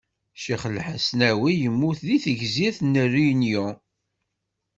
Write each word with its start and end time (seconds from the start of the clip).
Ccix 0.39 0.63
Lḥesnawi 0.75 1.51
yemmut 1.61 1.99
deg 2.07 2.21
tegzirt 2.23 2.79
n 2.91 2.93
Réunion. 3.13 3.73